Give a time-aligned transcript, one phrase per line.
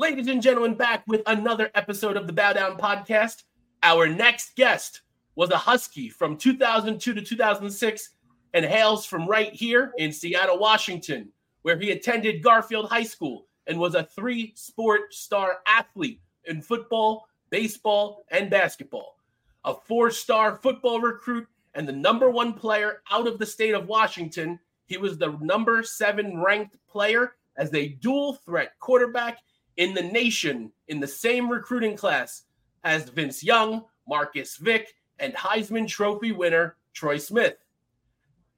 [0.00, 3.42] Ladies and gentlemen, back with another episode of the Bow Down Podcast.
[3.82, 5.02] Our next guest
[5.34, 8.08] was a Husky from 2002 to 2006
[8.54, 11.28] and hails from right here in Seattle, Washington,
[11.60, 17.28] where he attended Garfield High School and was a three sport star athlete in football,
[17.50, 19.18] baseball, and basketball.
[19.66, 23.86] A four star football recruit and the number one player out of the state of
[23.86, 24.58] Washington.
[24.86, 29.40] He was the number seven ranked player as a dual threat quarterback
[29.80, 32.42] in the nation in the same recruiting class
[32.84, 37.56] as Vince Young, Marcus Vick, and Heisman Trophy winner Troy Smith.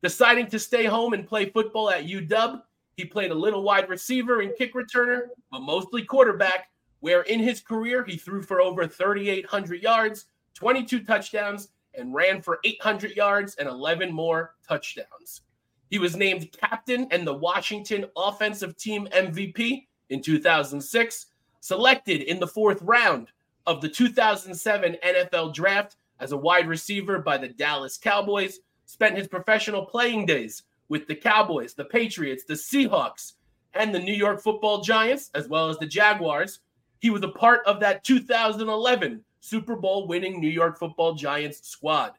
[0.03, 2.61] Deciding to stay home and play football at UW,
[2.97, 7.61] he played a little wide receiver and kick returner, but mostly quarterback, where in his
[7.61, 13.69] career he threw for over 3,800 yards, 22 touchdowns, and ran for 800 yards and
[13.69, 15.43] 11 more touchdowns.
[15.89, 21.27] He was named captain and the Washington offensive team MVP in 2006,
[21.61, 23.29] selected in the fourth round
[23.67, 29.27] of the 2007 NFL draft as a wide receiver by the Dallas Cowboys, spent his
[29.27, 33.33] professional playing days with the Cowboys, the Patriots, the Seahawks,
[33.75, 36.61] and the New York football Giants, as well as the Jaguars.
[37.01, 42.13] He was a part of that 2011 Super Bowl winning New York football Giants squad.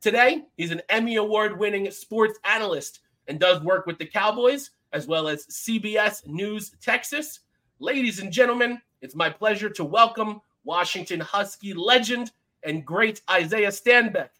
[0.00, 5.08] Today, he's an Emmy Award winning sports analyst and does work with the Cowboys as
[5.08, 7.40] well as CBS News Texas.
[7.80, 12.30] Ladies and gentlemen, it's my pleasure to welcome Washington Husky legend
[12.62, 14.30] and great Isaiah Stanback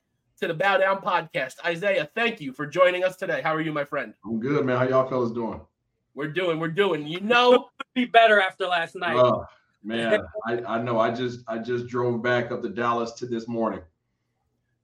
[0.41, 1.55] to the Bow Down podcast.
[1.65, 3.43] Isaiah, thank you for joining us today.
[3.43, 4.14] How are you, my friend?
[4.25, 4.79] I'm good, man.
[4.79, 5.61] How y'all fellas doing?
[6.14, 7.05] We're doing, we're doing.
[7.09, 9.17] You know, be better after last night.
[9.17, 9.45] Uh,
[9.83, 11.01] man, I, I know.
[11.01, 13.81] I just I just drove back up to Dallas to this morning.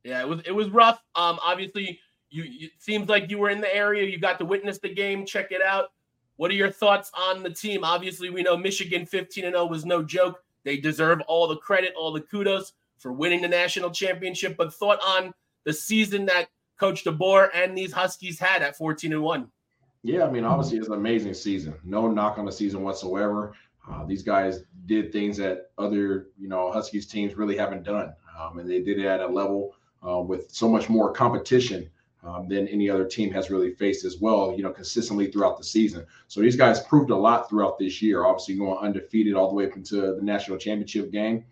[0.02, 1.00] Yeah, it was it was rough.
[1.14, 4.04] Um, obviously, you it seems like you were in the area.
[4.04, 5.26] You got to witness the game.
[5.26, 5.92] Check it out.
[6.36, 7.84] What are your thoughts on the team?
[7.84, 10.42] Obviously, we know Michigan 15 and 0 was no joke.
[10.64, 14.56] They deserve all the credit, all the kudos for winning the national championship.
[14.56, 16.48] But thought on the season that
[16.78, 19.48] Coach DeBoer and these Huskies had at 14 and 1.
[20.02, 21.74] Yeah, I mean, obviously it's an amazing season.
[21.84, 23.52] No knock on the season whatsoever.
[23.88, 28.58] Uh, these guys did things that other, you know, Huskies teams really haven't done, um,
[28.58, 29.74] and they did it at a level
[30.06, 31.90] uh, with so much more competition
[32.22, 34.54] um, than any other team has really faced as well.
[34.56, 36.04] You know, consistently throughout the season.
[36.28, 38.24] So these guys proved a lot throughout this year.
[38.24, 41.44] Obviously, going undefeated all the way up into the national championship game.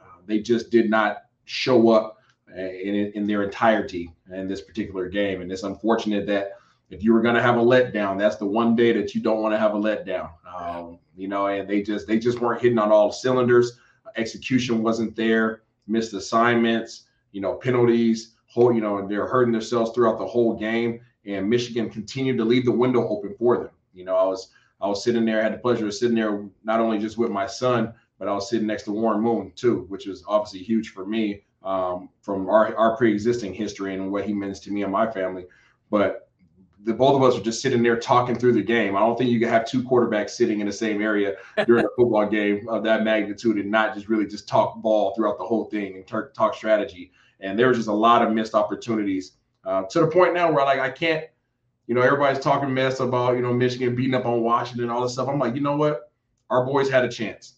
[0.00, 2.18] Uh, they just did not show up
[2.50, 6.52] uh, in, in their entirety in this particular game, and it's unfortunate that
[6.90, 9.42] if you were going to have a letdown, that's the one day that you don't
[9.42, 10.30] want to have a letdown.
[10.46, 13.78] Um, you know, and they just they just weren't hitting on all cylinders.
[14.16, 15.62] Execution wasn't there.
[15.86, 17.04] Missed assignments.
[17.32, 18.35] You know, penalties.
[18.56, 21.00] Whole, you know, they're hurting themselves throughout the whole game.
[21.26, 23.70] And Michigan continued to leave the window open for them.
[23.92, 24.48] You know, I was
[24.80, 27.30] I was sitting there, I had the pleasure of sitting there not only just with
[27.30, 30.88] my son, but I was sitting next to Warren Moon too, which was obviously huge
[30.88, 34.92] for me um, from our, our pre-existing history and what he means to me and
[34.92, 35.44] my family.
[35.90, 36.30] But
[36.84, 38.96] the both of us are just sitting there talking through the game.
[38.96, 41.36] I don't think you can have two quarterbacks sitting in the same area
[41.66, 45.36] during a football game of that magnitude and not just really just talk ball throughout
[45.36, 47.12] the whole thing and talk strategy.
[47.40, 49.32] And there was just a lot of missed opportunities
[49.64, 51.24] uh, to the point now where like I can't,
[51.86, 55.02] you know, everybody's talking mess about you know Michigan beating up on Washington and all
[55.02, 55.28] this stuff.
[55.28, 56.10] I'm like, you know what?
[56.50, 57.56] Our boys had a chance.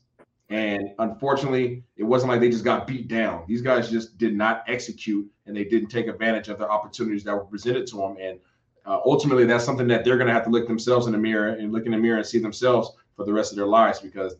[0.50, 3.44] And unfortunately, it wasn't like they just got beat down.
[3.46, 7.34] These guys just did not execute and they didn't take advantage of the opportunities that
[7.34, 8.16] were presented to them.
[8.18, 8.38] And
[8.86, 11.48] uh, ultimately that's something that they're going to have to look themselves in the mirror
[11.48, 14.36] and look in the mirror and see themselves for the rest of their lives because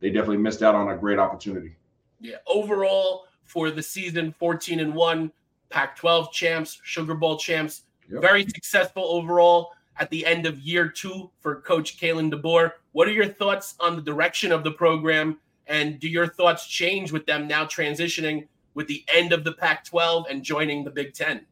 [0.00, 1.76] they definitely missed out on a great opportunity.
[2.22, 5.32] Yeah, overall for the season 14 and 1,
[5.68, 8.22] Pac 12 champs, Sugar Bowl champs, yep.
[8.22, 12.72] very successful overall at the end of year two for Coach Kalen DeBoer.
[12.92, 15.38] What are your thoughts on the direction of the program?
[15.66, 19.84] And do your thoughts change with them now transitioning with the end of the Pac
[19.84, 21.44] 12 and joining the Big Ten?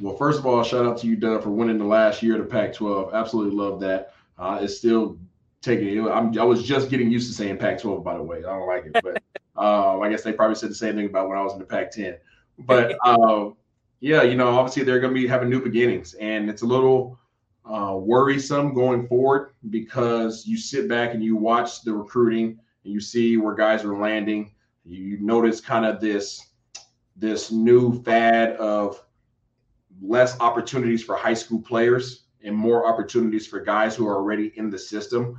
[0.00, 2.42] Well, first of all, shout out to you, Doug, for winning the last year of
[2.42, 3.12] the Pac-12.
[3.12, 4.14] Absolutely love that.
[4.38, 5.18] Uh, it's still
[5.60, 6.10] taking it.
[6.10, 8.38] I'm, I was just getting used to saying Pac-12, by the way.
[8.38, 9.22] I don't like it, but
[9.62, 11.64] uh, I guess they probably said the same thing about when I was in the
[11.64, 12.16] Pac-10.
[12.58, 13.50] But uh,
[14.00, 17.18] yeah, you know, obviously they're going to be having new beginnings, and it's a little
[17.64, 23.00] uh, worrisome going forward because you sit back and you watch the recruiting and you
[23.00, 24.52] see where guys are landing,
[24.84, 26.48] you notice kind of this
[27.14, 29.04] this new fad of
[30.00, 34.70] less opportunities for high school players and more opportunities for guys who are already in
[34.70, 35.38] the system.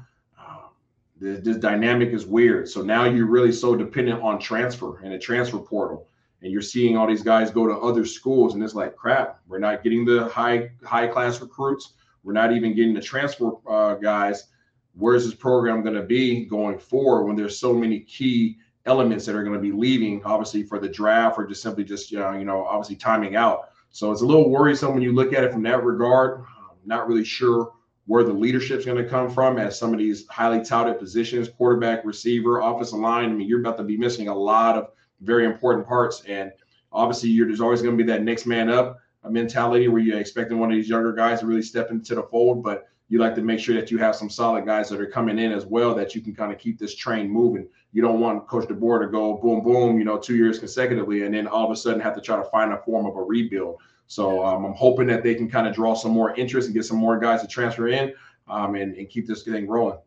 [1.23, 2.67] This, this dynamic is weird.
[2.67, 6.09] So now you're really so dependent on transfer and a transfer portal.
[6.41, 9.59] And you're seeing all these guys go to other schools and it's like crap we're
[9.59, 11.93] not getting the high high class recruits.
[12.23, 14.49] We're not even getting the transfer uh, guys.
[14.95, 19.33] Where's this program going to be going forward when there's so many key elements that
[19.33, 22.43] are going to be leaving obviously for the draft or just simply just uh, you
[22.43, 23.69] know obviously timing out?
[23.91, 26.39] So it's a little worrisome when you look at it from that regard.
[26.39, 27.71] I'm not really sure
[28.05, 32.03] where the leadership's going to come from at some of these highly touted positions quarterback
[32.03, 34.89] receiver offensive line i mean you're about to be missing a lot of
[35.23, 36.23] very important parts.
[36.27, 36.51] And
[36.91, 40.69] obviously, there's always going to be that next man up mentality where you're expecting one
[40.69, 43.59] of these younger guys to really step into the fold, but you like to make
[43.59, 46.19] sure that you have some solid guys that are coming in as well that you
[46.19, 47.67] can kind of keep this train moving.
[47.94, 51.33] You don't want Coach DeBoer to go boom, boom, you know, two years consecutively, and
[51.33, 53.77] then all of a sudden have to try to find a form of a rebuild.
[54.13, 56.86] So um, I'm hoping that they can kind of draw some more interest and get
[56.86, 58.13] some more guys to transfer in
[58.48, 59.98] um, and, and keep this thing rolling.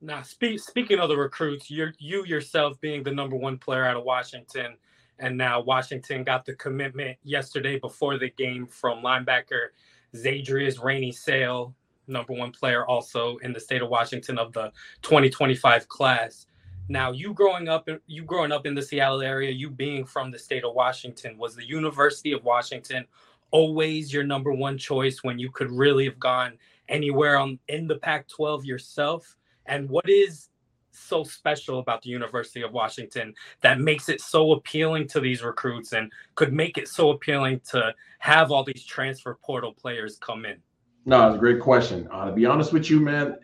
[0.00, 3.96] Now, speak, speaking of the recruits, you you yourself being the number one player out
[3.96, 4.76] of Washington,
[5.20, 9.68] and now Washington got the commitment yesterday before the game from linebacker
[10.12, 11.76] Zaydrius Rainey Sale,
[12.08, 14.72] number one player also in the state of Washington of the
[15.02, 16.46] 2025 class.
[16.88, 20.38] Now, you growing up, you growing up in the Seattle area, you being from the
[20.38, 23.06] state of Washington, was the University of Washington
[23.50, 27.96] always your number one choice when you could really have gone anywhere on in the
[27.96, 29.36] Pac-12 yourself?
[29.66, 30.48] And what is
[30.90, 35.92] so special about the University of Washington that makes it so appealing to these recruits
[35.92, 40.56] and could make it so appealing to have all these transfer portal players come in?
[41.04, 42.08] No, it's a great question.
[42.10, 43.36] Uh, to be honest with you, man,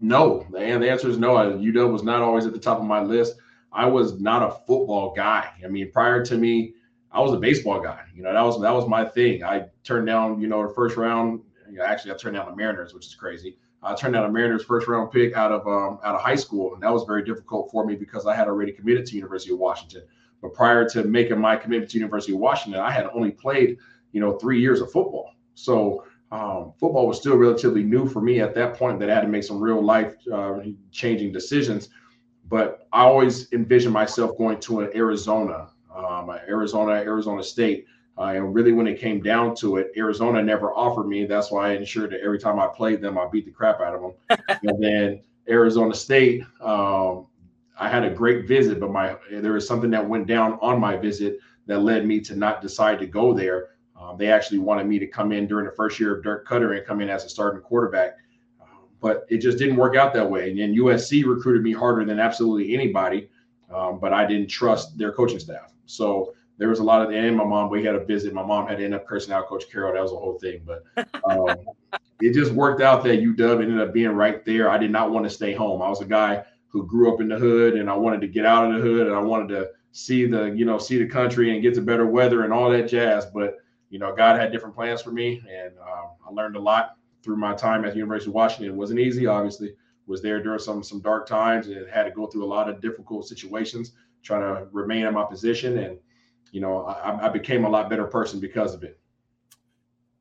[0.00, 0.46] no.
[0.56, 1.36] And the answer is no.
[1.36, 3.36] I, UW was not always at the top of my list.
[3.72, 5.50] I was not a football guy.
[5.64, 6.74] I mean, prior to me,
[7.10, 8.04] I was a baseball guy.
[8.14, 9.44] You know, that was that was my thing.
[9.44, 11.42] I turned down, you know, the first round.
[11.82, 13.58] Actually, I turned down the Mariners, which is crazy.
[13.82, 16.74] I turned down a Mariners first round pick out of um, out of high school,
[16.74, 19.58] and that was very difficult for me because I had already committed to University of
[19.58, 20.02] Washington.
[20.40, 23.78] But prior to making my commitment to University of Washington, I had only played,
[24.12, 25.32] you know, three years of football.
[25.54, 29.00] So um, football was still relatively new for me at that point.
[29.00, 30.58] That I had to make some real life uh,
[30.90, 31.88] changing decisions.
[32.48, 37.86] But I always envisioned myself going to an Arizona, um, Arizona, Arizona State
[38.18, 41.24] uh, and really, when it came down to it, Arizona never offered me.
[41.24, 43.94] That's why I ensured that every time I played them, I beat the crap out
[43.94, 44.48] of them.
[44.64, 47.26] and then Arizona State, um,
[47.78, 50.96] I had a great visit, but my there was something that went down on my
[50.96, 53.68] visit that led me to not decide to go there.
[54.00, 56.76] Um, they actually wanted me to come in during the first year of Dirk Koetter
[56.76, 58.16] and come in as a starting quarterback,
[58.60, 60.50] um, but it just didn't work out that way.
[60.50, 63.28] And then USC recruited me harder than absolutely anybody,
[63.74, 65.72] um, but I didn't trust their coaching staff.
[65.86, 68.32] So there was a lot of and my mom we had a visit.
[68.32, 69.94] My mom had to end up cursing out coach carroll.
[69.94, 70.60] That was a whole thing.
[70.64, 70.84] But
[71.24, 71.56] um,
[72.20, 74.70] it just worked out that uw ended up being right there.
[74.70, 75.82] I did not want to stay home.
[75.82, 78.44] I was a guy who grew up in the hood and i wanted to get
[78.44, 81.52] out of the hood and i wanted to see the you know see the country
[81.52, 83.26] and get to better weather and all that jazz.
[83.26, 83.56] But
[83.90, 87.36] you know god had different plans for me and um, i learned a lot through
[87.36, 89.74] my time at the university of washington it wasn't easy obviously
[90.06, 92.80] was there during some some dark times and had to go through a lot of
[92.80, 93.92] difficult situations
[94.22, 95.98] trying to remain in my position and
[96.52, 98.98] you know, I, I became a lot better person because of it.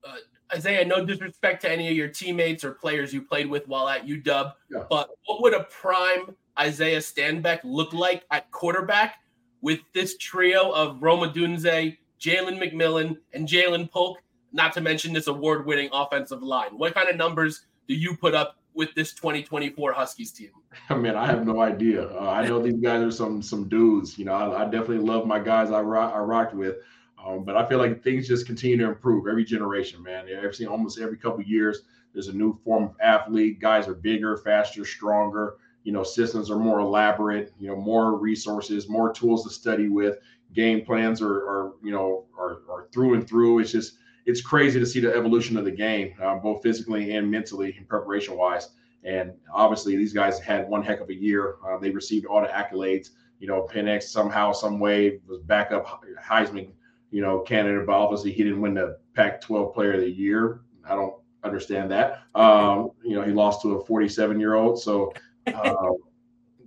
[0.03, 0.15] Uh,
[0.53, 4.05] Isaiah, no disrespect to any of your teammates or players you played with while at
[4.05, 4.83] UW, yeah.
[4.89, 9.17] but what would a prime Isaiah Stanback look like at quarterback
[9.61, 14.19] with this trio of Rome Odunze, Jalen McMillan, and Ja'Lynn Polk,
[14.53, 16.77] not to mention this award winning offensive line?
[16.77, 20.51] What kind of numbers do you put up with this 2024 Huskies team?
[20.89, 22.07] I mean, I have no idea.
[22.09, 24.17] Uh, I know these guys are some some dudes.
[24.17, 25.81] You know, I, I definitely love my guys I, I
[26.19, 26.77] rocked with,
[27.23, 30.01] um, but I feel like things just continue to improve every generation.
[30.03, 31.81] Man, seen almost every couple years
[32.17, 33.59] there's a new form of athlete.
[33.59, 35.57] Guys are bigger, faster, stronger.
[35.83, 37.53] You know, systems are more elaborate.
[37.59, 40.17] You know, more resources, more tools to study with.
[40.53, 43.59] Game plans are, are you know, are, are through and through.
[43.59, 47.29] It's just it's crazy to see the evolution of the game, uh, both physically and
[47.31, 48.69] mentally and preparation wise.
[49.03, 51.55] And obviously, these guys had one heck of a year.
[51.65, 53.11] Uh, they received all the accolades.
[53.39, 56.71] You know, Penix somehow, some way was backup Heisman,
[57.11, 60.61] you know, candidate, but obviously he didn't win the Pac-12 Player of the Year.
[60.85, 61.13] I don't
[61.43, 62.23] understand that.
[62.35, 64.81] Um, you know, he lost to a 47-year-old.
[64.81, 65.13] So,
[65.47, 65.73] uh,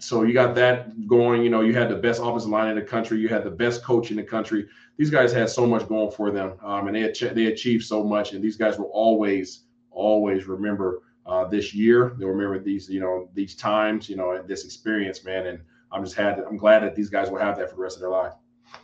[0.01, 1.43] so you got that going.
[1.43, 3.19] You know, you had the best offensive line in the country.
[3.19, 4.69] You had the best coach in the country
[5.01, 8.35] these guys had so much going for them, um, and they they achieved so much.
[8.35, 12.15] And these guys will always, always remember uh, this year.
[12.19, 15.47] They'll remember these, you know, these times, you know, this experience, man.
[15.47, 17.97] And I'm just had, I'm glad that these guys will have that for the rest
[17.97, 18.35] of their life.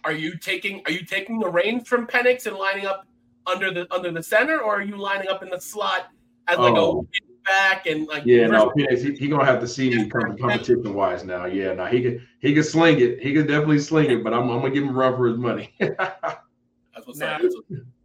[0.05, 3.07] Are you taking, are you taking the reins from Penix and lining up
[3.47, 6.09] under the under the center, or are you lining up in the slot
[6.49, 7.01] as like oh.
[7.01, 8.25] a back and like?
[8.27, 11.47] Yeah, no, Penix, he, he, gonna have to see me competition wise now.
[11.47, 13.21] Yeah, now he can he can sling it.
[13.21, 15.39] He can definitely sling it, but I'm, I'm gonna give him a run for his
[15.39, 15.75] money.
[15.79, 17.39] That's what's now,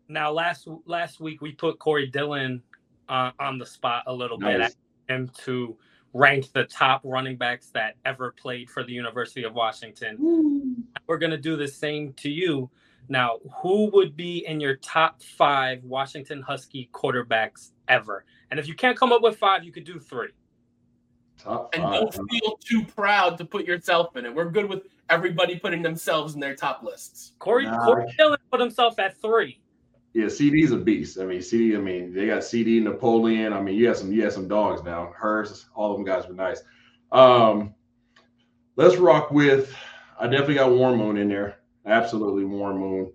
[0.07, 2.62] now, last last week we put Corey Dillon
[3.10, 4.57] uh, on the spot a little nice.
[4.57, 4.75] bit,
[5.13, 5.77] him to
[6.13, 10.17] rank the top running backs that ever played for the University of Washington.
[10.21, 10.75] Ooh.
[11.07, 12.69] We're gonna do the same to you.
[13.10, 18.25] Now, who would be in your top five Washington Husky quarterbacks ever?
[18.51, 20.29] And if you can't come up with five, you could do three.
[21.38, 24.36] Top and don't feel too proud to put yourself in it.
[24.36, 27.31] We're good with everybody putting themselves in their top lists.
[27.39, 27.84] Corey, nah.
[27.84, 29.60] Corey Dillon put himself at three.
[30.13, 31.17] Yeah, CD's a beast.
[31.20, 31.75] I mean, CD.
[31.75, 33.53] I mean, they got CD, Napoleon.
[33.53, 35.13] I mean, you have some, you have some dogs now.
[35.15, 36.62] Hurst, all of them guys were nice.
[37.12, 37.74] Um,
[38.75, 39.74] let's rock with.
[40.20, 41.60] I definitely got Warren Moon in there.
[41.86, 43.13] Absolutely, Warren Moon.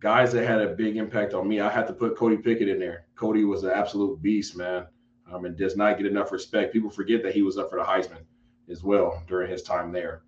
[0.00, 1.60] Guys that had a big impact on me.
[1.60, 3.06] I had to put Cody Pickett in there.
[3.14, 4.86] Cody was an absolute beast, man,
[5.30, 6.72] um, and does not get enough respect.
[6.72, 8.24] People forget that he was up for the Heisman
[8.68, 10.22] as well during his time there.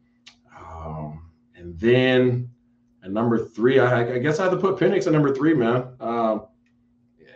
[0.59, 2.51] Um, and then
[3.03, 5.89] and number three, I, I, guess I had to put Penix at number three, man.
[6.01, 6.47] Um,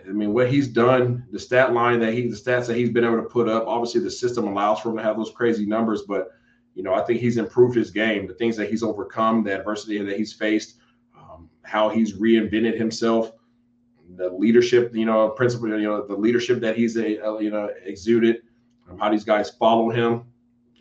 [0.07, 3.05] I mean, what he's done, the stat line that he, the stats that he's been
[3.05, 3.67] able to put up.
[3.67, 6.31] Obviously, the system allows for him to have those crazy numbers, but
[6.75, 8.27] you know, I think he's improved his game.
[8.27, 10.79] The things that he's overcome, the adversity that he's faced,
[11.63, 13.33] how he's reinvented himself,
[14.17, 18.43] the leadership, you know, principle, you know, the leadership that he's a, you know exuded,
[18.91, 20.25] um, how these guys follow him.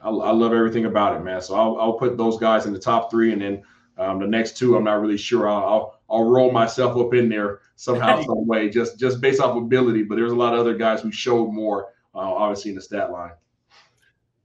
[0.02, 1.42] I, I, love everything about it, man.
[1.42, 3.64] So I'll, I'll put those guys in the top three, and then
[3.98, 5.48] um, the next two, I'm not really sure.
[5.48, 9.56] I'll, I'll, I'll roll myself up in there somehow, some way, just just based off
[9.56, 10.04] ability.
[10.04, 13.12] But there's a lot of other guys who showed more, uh, obviously in the stat
[13.12, 13.32] line.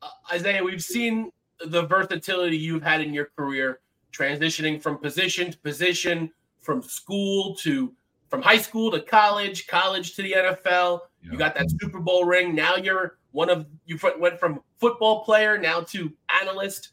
[0.02, 1.32] Uh, Isaiah, we've seen
[1.64, 3.80] the versatility you've had in your career,
[4.16, 6.30] transitioning from position to position,
[6.60, 7.92] from school to
[8.28, 11.00] from high school to college, college to the NFL.
[11.22, 11.32] Yeah.
[11.32, 12.54] You got that Super Bowl ring.
[12.54, 16.90] Now you're one of you went from football player now to analyst.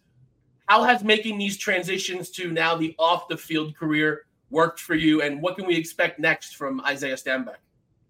[0.68, 5.22] How has making these transitions to now the off the field career worked for you,
[5.22, 7.58] and what can we expect next from Isaiah Stanback?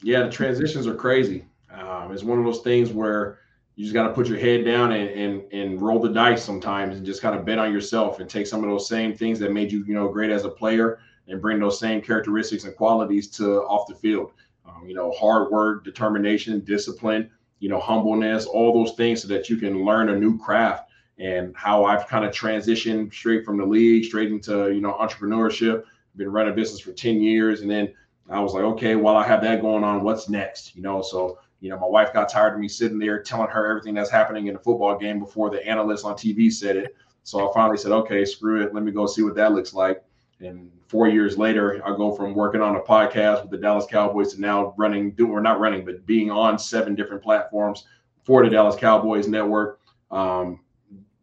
[0.02, 1.46] Yeah, the transitions are crazy.
[1.72, 3.40] Um, it's one of those things where
[3.76, 6.98] you just got to put your head down and, and and roll the dice sometimes
[6.98, 9.52] and just kind of bet on yourself and take some of those same things that
[9.52, 13.30] made you you know great as a player and bring those same characteristics and qualities
[13.30, 14.32] to off the field.
[14.66, 19.50] Um, you know hard work determination discipline you know humbleness all those things so that
[19.50, 20.90] you can learn a new craft.
[21.20, 25.84] And how i've kind of transitioned straight from the league straight into you know entrepreneurship
[26.16, 27.62] been running business for 10 years.
[27.62, 27.94] And then
[28.30, 30.76] i was like okay while i have that going on what's next?
[30.76, 33.70] You know so you know, my wife got tired of me sitting there telling her
[33.70, 36.98] everything that's happening in the football game before the analyst on TV said it.
[37.24, 38.74] So I finally said, okay, screw it.
[38.74, 40.04] Let me go see what that looks like.
[40.42, 44.34] And four years later, I go from working on a podcast with the Dallas Cowboys
[44.34, 47.88] to now running, doing or not running, but being on seven different platforms
[48.26, 49.80] for the Dallas Cowboys network.
[50.12, 50.60] Um,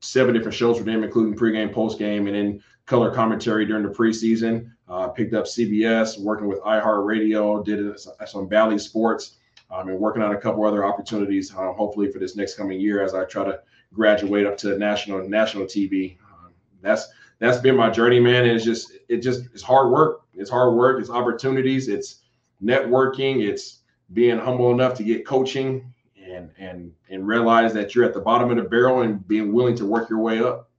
[0.01, 4.71] seven different shows for them, including pregame, postgame, and then color commentary during the preseason.
[4.89, 9.37] Uh, picked up CBS, working with iHeartRadio, did some Bally Sports
[9.71, 13.03] um, and working on a couple other opportunities, uh, hopefully for this next coming year
[13.03, 13.61] as I try to
[13.93, 16.19] graduate up to national national TV.
[16.21, 17.09] Um, that's
[17.39, 18.45] that's been my journey, man.
[18.45, 20.23] And it's just it just it's hard work.
[20.35, 21.01] It's hard work.
[21.01, 21.89] It's opportunities.
[21.89, 22.21] It's
[22.63, 23.47] networking.
[23.47, 23.79] It's
[24.13, 28.51] being humble enough to get coaching and and and realize that you're at the bottom
[28.51, 30.71] of the barrel and being willing to work your way up.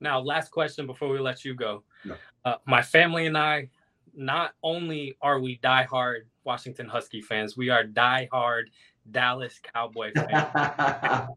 [0.00, 1.82] Now, last question before we let you go.
[2.04, 2.14] No.
[2.44, 3.70] Uh, my family and I,
[4.16, 7.56] not only are we diehard Washington Husky fans.
[7.56, 8.70] We are die-hard
[9.10, 10.30] Dallas Cowboy fans.
[10.54, 11.28] I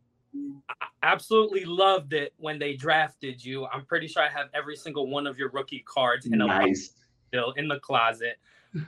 [1.04, 3.66] absolutely loved it when they drafted you.
[3.68, 6.92] I'm pretty sure I have every single one of your rookie cards in a nice.
[7.30, 8.38] still in the closet.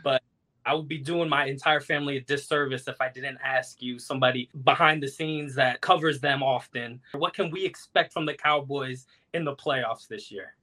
[0.03, 0.21] But
[0.65, 4.49] I would be doing my entire family a disservice if I didn't ask you, somebody
[4.63, 7.01] behind the scenes that covers them often.
[7.13, 10.53] What can we expect from the Cowboys in the playoffs this year?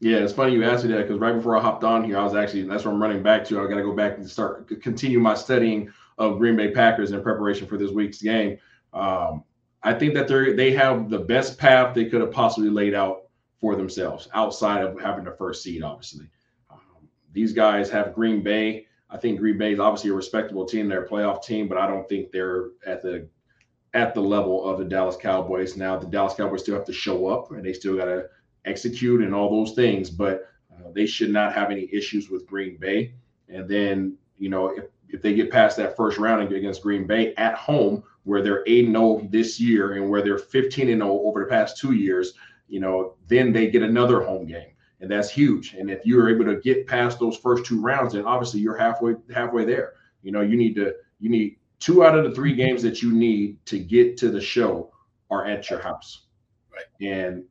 [0.00, 2.24] Yeah, it's funny you asked me that because right before I hopped on here, I
[2.24, 3.60] was actually that's what I'm running back to.
[3.60, 7.22] I got to go back and start continue my studying of Green Bay Packers in
[7.22, 8.58] preparation for this week's game.
[8.92, 9.44] Um,
[9.82, 13.22] I think that they they have the best path they could have possibly laid out
[13.58, 15.82] for themselves outside of having the first seed.
[15.82, 16.28] Obviously,
[16.70, 18.86] um, these guys have Green Bay.
[19.08, 20.88] I think Green Bay is obviously a respectable team.
[20.88, 23.28] They're a playoff team, but I don't think they're at the
[23.94, 25.74] at the level of the Dallas Cowboys.
[25.74, 28.26] Now the Dallas Cowboys still have to show up, and they still got to
[28.66, 32.76] execute and all those things, but uh, they should not have any issues with Green
[32.76, 33.14] Bay.
[33.48, 37.32] And then, you know, if if they get past that first round against Green Bay
[37.36, 41.50] at home, where they're 8 0 this year and where they're 15 0 over the
[41.50, 42.34] past two years,
[42.68, 44.72] you know, then they get another home game.
[45.00, 45.74] And that's huge.
[45.74, 49.14] And if you're able to get past those first two rounds, then obviously you're halfway
[49.32, 49.94] halfway there.
[50.22, 53.12] You know, you need to you need two out of the three games that you
[53.12, 54.90] need to get to the show
[55.30, 56.26] are at your house.
[56.72, 57.08] Right.
[57.08, 57.44] And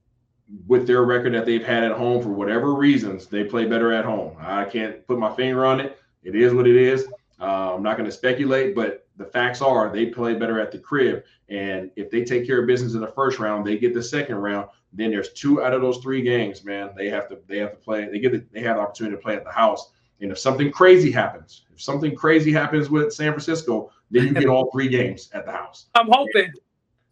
[0.68, 4.06] with their record that they've had at home for whatever reasons, they play better at
[4.06, 4.36] home.
[4.40, 5.98] I can't put my finger on it.
[6.24, 7.08] It is what it is.
[7.40, 10.80] Uh, I'm not going to speculate, but the facts are they play better at the
[10.80, 11.24] crib.
[11.50, 14.36] And if they take care of business in the first round, they get the second
[14.36, 14.70] round.
[14.94, 16.92] Then there's two out of those three games, man.
[16.96, 18.10] They have to they have to play.
[18.10, 19.92] They get the, they have the opportunity to play at the house.
[20.22, 24.48] And if something crazy happens, if something crazy happens with San Francisco, then you get
[24.48, 25.88] all three games at the house.
[25.96, 26.52] I'm hoping.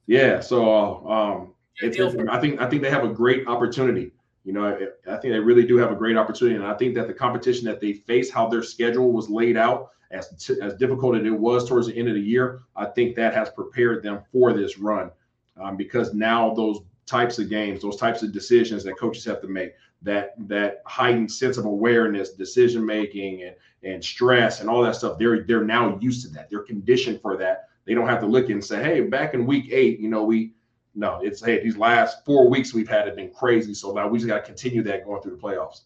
[0.08, 0.40] Yeah.
[0.40, 4.12] So um, it's, I think I think they have a great opportunity.
[4.44, 6.96] You know, I, I think they really do have a great opportunity, and I think
[6.96, 10.76] that the competition that they face, how their schedule was laid out, as t- as
[10.76, 14.04] difficult as it was towards the end of the year, I think that has prepared
[14.04, 15.12] them for this run,
[15.58, 19.48] um, because now those types of games, those types of decisions that coaches have to
[19.48, 24.96] make, that that heightened sense of awareness, decision making, and and stress and all that
[24.96, 26.50] stuff, they're they're now used to that.
[26.50, 27.70] They're conditioned for that.
[27.86, 30.54] They don't have to look and say, hey, back in week eight, you know, we
[30.96, 33.74] no, it's hey, these last four weeks we've had have been crazy.
[33.74, 35.82] So now we just got to continue that going through the playoffs.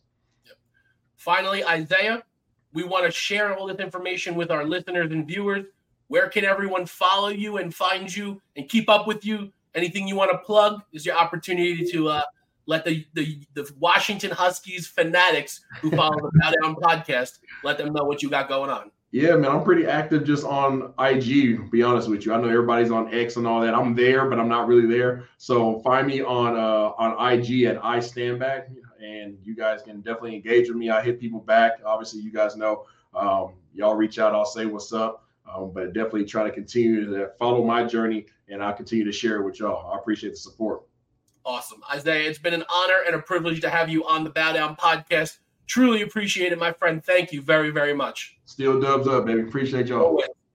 [0.46, 0.58] Yep.
[1.16, 2.24] Finally, Isaiah,
[2.74, 5.66] we want to share all this information with our listeners and viewers.
[6.08, 9.52] Where can everyone follow you and find you and keep up with you?
[9.76, 12.24] Anything you want to plug is your opportunity to uh,
[12.66, 18.04] let the, the the Washington Huskies fanatics who follow the Down podcast let them know
[18.04, 18.92] what you got going on.
[19.12, 21.72] Yeah, man, I'm pretty active just on IG.
[21.72, 23.74] Be honest with you, I know everybody's on X and all that.
[23.74, 25.24] I'm there, but I'm not really there.
[25.38, 28.68] So find me on uh, on IG at I Stand Back,
[29.02, 30.90] and you guys can definitely engage with me.
[30.90, 31.80] I hit people back.
[31.86, 32.86] Obviously, you guys know.
[33.16, 34.36] Um, y'all reach out.
[34.36, 35.24] I'll say what's up.
[35.52, 39.38] Um, but definitely try to continue to follow my journey, and I'll continue to share
[39.38, 39.94] it with y'all.
[39.94, 40.82] I appreciate the support.
[41.46, 42.30] Awesome, Isaiah.
[42.30, 45.38] It's been an honor and a privilege to have you on the Bow Down podcast.
[45.68, 47.04] Truly appreciate it, my friend.
[47.04, 48.38] Thank you very, very much.
[48.46, 49.42] Still dubs up, baby.
[49.42, 50.22] Appreciate y'all.